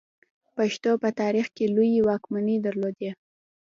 پښتنو 0.55 0.93
په 1.03 1.09
تاریخ 1.21 1.47
کې 1.55 1.65
لویې 1.75 2.01
واکمنۍ 2.07 2.57
درلودې 2.65 3.11